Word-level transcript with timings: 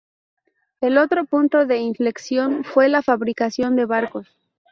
El 0.79 0.97
otro 0.97 1.25
punto 1.25 1.67
de 1.67 1.77
inflexión 1.77 2.63
fue 2.63 2.89
la 2.89 3.03
fabricación 3.03 3.75
de 3.75 3.85
barcos. 3.85 4.35